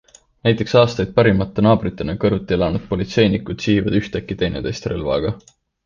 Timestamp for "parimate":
1.19-1.65